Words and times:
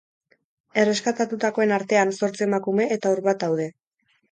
Erreskatatutakoen 0.83 1.75
artean 1.77 2.15
zortzi 2.15 2.47
emakume 2.49 2.91
eta 2.99 3.13
haur 3.15 3.25
bat 3.31 3.47
daude. 3.47 3.71